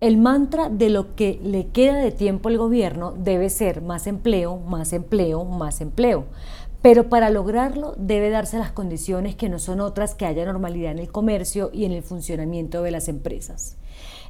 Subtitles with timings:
[0.00, 4.58] El mantra de lo que le queda de tiempo al gobierno debe ser más empleo,
[4.58, 6.26] más empleo, más empleo.
[6.82, 11.00] Pero para lograrlo debe darse las condiciones que no son otras que haya normalidad en
[11.00, 13.76] el comercio y en el funcionamiento de las empresas.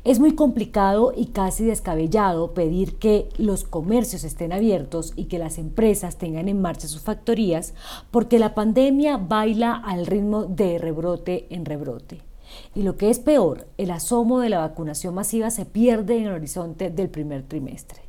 [0.05, 5.59] Es muy complicado y casi descabellado pedir que los comercios estén abiertos y que las
[5.59, 7.75] empresas tengan en marcha sus factorías
[8.11, 12.28] porque la pandemia baila al ritmo de rebrote en rebrote.
[12.75, 16.33] Y lo que es peor, el asomo de la vacunación masiva se pierde en el
[16.33, 18.03] horizonte del primer trimestre.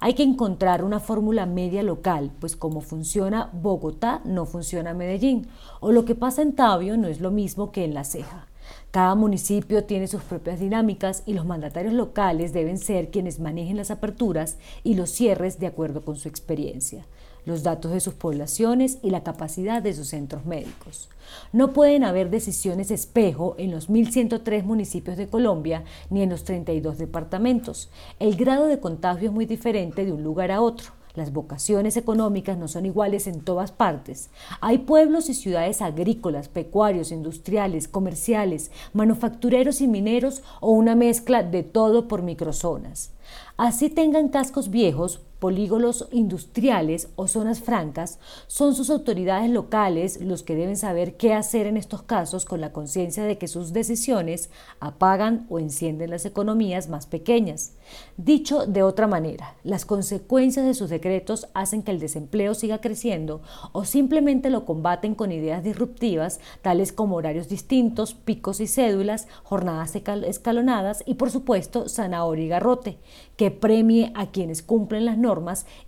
[0.00, 5.46] Hay que encontrar una fórmula media local, pues como funciona Bogotá, no funciona Medellín,
[5.80, 8.48] o lo que pasa en Tabio no es lo mismo que en La Ceja.
[8.90, 13.90] Cada municipio tiene sus propias dinámicas y los mandatarios locales deben ser quienes manejen las
[13.90, 17.06] aperturas y los cierres de acuerdo con su experiencia
[17.44, 21.08] los datos de sus poblaciones y la capacidad de sus centros médicos.
[21.52, 26.98] No pueden haber decisiones espejo en los 1.103 municipios de Colombia ni en los 32
[26.98, 27.90] departamentos.
[28.18, 30.92] El grado de contagio es muy diferente de un lugar a otro.
[31.14, 34.30] Las vocaciones económicas no son iguales en todas partes.
[34.62, 41.64] Hay pueblos y ciudades agrícolas, pecuarios, industriales, comerciales, manufactureros y mineros o una mezcla de
[41.64, 43.12] todo por microzonas.
[43.58, 50.54] Así tengan cascos viejos, polígonos industriales o zonas francas, son sus autoridades locales los que
[50.54, 55.44] deben saber qué hacer en estos casos con la conciencia de que sus decisiones apagan
[55.50, 57.72] o encienden las economías más pequeñas.
[58.16, 63.42] Dicho de otra manera, las consecuencias de sus decretos hacen que el desempleo siga creciendo
[63.72, 69.96] o simplemente lo combaten con ideas disruptivas tales como horarios distintos, picos y cédulas, jornadas
[69.96, 72.98] escalonadas y por supuesto zanahoria y garrote,
[73.36, 75.31] que premie a quienes cumplen las normas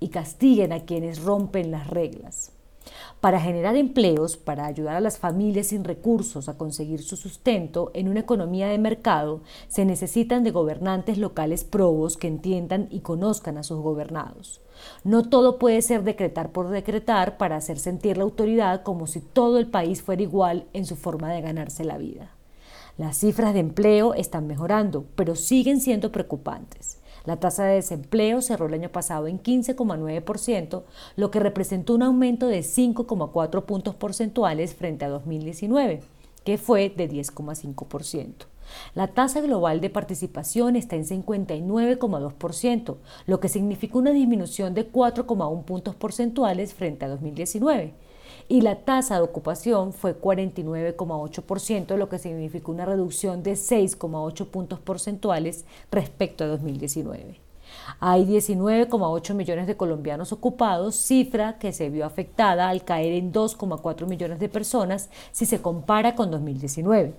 [0.00, 2.52] y castiguen a quienes rompen las reglas.
[3.20, 8.08] Para generar empleos, para ayudar a las familias sin recursos a conseguir su sustento en
[8.08, 13.62] una economía de mercado, se necesitan de gobernantes locales probos que entiendan y conozcan a
[13.62, 14.60] sus gobernados.
[15.04, 19.58] No todo puede ser decretar por decretar para hacer sentir la autoridad como si todo
[19.58, 22.30] el país fuera igual en su forma de ganarse la vida.
[22.98, 26.98] Las cifras de empleo están mejorando, pero siguen siendo preocupantes.
[27.24, 30.82] La tasa de desempleo cerró el año pasado en 15,9%,
[31.16, 36.02] lo que representó un aumento de 5,4 puntos porcentuales frente a 2019,
[36.44, 38.46] que fue de 10,5%.
[38.94, 42.96] La tasa global de participación está en 59,2%,
[43.26, 47.94] lo que significa una disminución de 4,1 puntos porcentuales frente a 2019
[48.48, 54.80] y la tasa de ocupación fue 49,8%, lo que significó una reducción de 6,8 puntos
[54.80, 57.40] porcentuales respecto a 2019.
[58.00, 64.06] Hay 19,8 millones de colombianos ocupados, cifra que se vio afectada al caer en 2,4
[64.06, 67.14] millones de personas si se compara con 2019,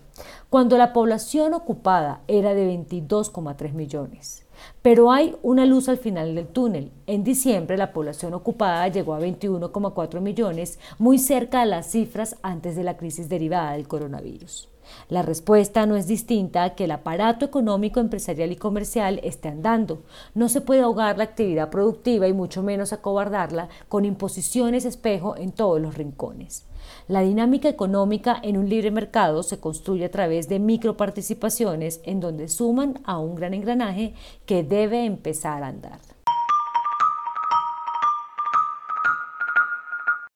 [0.49, 4.44] cuando la población ocupada era de 22,3 millones.
[4.81, 6.91] Pero hay una luz al final del túnel.
[7.07, 12.75] En diciembre la población ocupada llegó a 21,4 millones, muy cerca de las cifras antes
[12.75, 14.69] de la crisis derivada del coronavirus.
[15.09, 20.03] La respuesta no es distinta a que el aparato económico, empresarial y comercial esté andando.
[20.33, 25.51] No se puede ahogar la actividad productiva y mucho menos acobardarla con imposiciones espejo en
[25.51, 26.65] todos los rincones.
[27.07, 32.47] La dinámica económica en un libre mercado se construye a través de microparticipaciones en donde
[32.47, 34.13] suman a un gran engranaje
[34.45, 36.14] que debe empezar a andar.